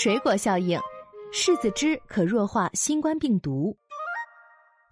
[0.00, 0.78] 水果效应，
[1.32, 3.76] 柿子汁可弱化新冠病毒。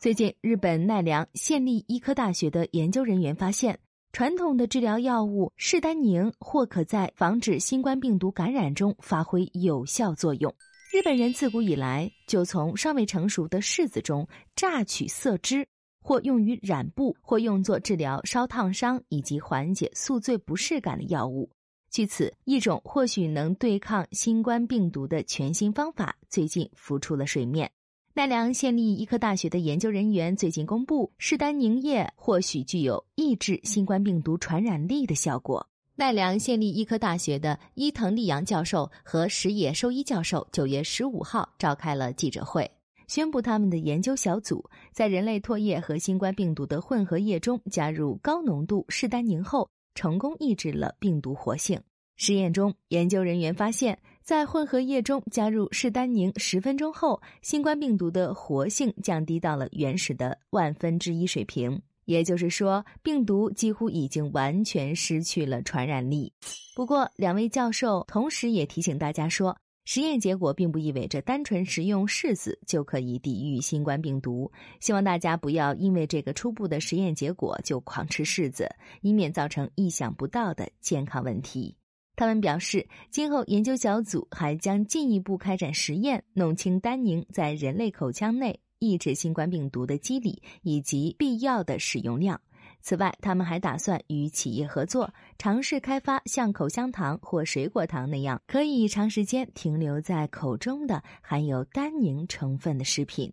[0.01, 3.79] 最近，日本奈良县立医科大学的研究人员发现，
[4.11, 10.53] 传统的治疗药物士丹宁或可在防止新冠病毒感染中发挥有效作用。
[10.93, 14.27] 日本人自古以来就从尚未成熟的柿子中
[14.57, 15.65] 榨取色汁，
[16.03, 21.49] 或用于染布，或用作治疗烧烫伤以及缓解宿醉不适感的药物。
[21.97, 27.73] 据此，一种或许能对抗新冠病毒的全新方法最近浮出了水面。
[28.13, 35.67] 奈良县立医科大学的研究人员最近公布，士丹宁液或许具有抑制新冠病毒传染力的效果。
[35.95, 42.71] 奈良县立医科大学的伊藤利阳教授和石野寿一教授九月十五号召开了记者会，
[43.09, 49.67] 宣布他们的研究小组在人类唾液和新冠病毒的混合液中加入高浓度士丹宁后。
[49.99, 51.81] 成功抑制了病毒活性。
[52.17, 61.81] 实验中，研究人员发现，在混合液中加入士丹宁十分钟后，新冠病毒的活性降低到了原始的万分之一水平。
[62.07, 66.33] 也就是说，病毒几乎已经完全失去了传染力。
[66.75, 69.57] 不过，两位教授同时也提醒大家说。
[69.89, 74.51] 实验结果并不意味着单纯食用柿子就可以抵御新冠病毒。
[74.81, 78.69] 希望大家不要因为这个初步的实验结果就狂吃柿子，
[79.01, 81.77] 以免造成意想不到的健康问题。
[82.17, 92.41] 他们表示，今后研究小组还将进一步开展实验，弄清单宁在人类口腔内抑制新冠病毒的机理以及必要的使用量。
[92.81, 103.33] 此外，他们还打算与企业合作，尝试开发像口香糖或水果糖那样可以长时间停留在口中的含有单宁成分的食品。